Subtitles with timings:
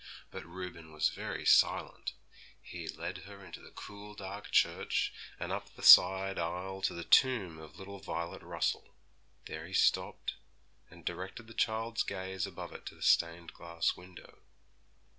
[0.31, 2.13] But Reuben was very silent.
[2.59, 7.03] He led her into the cool, dark church and up the side aisle to the
[7.03, 8.95] tomb of little Violet Russell.
[9.45, 10.33] There he stopped,
[10.89, 14.39] and directed the child's gaze above it to the stained glass window.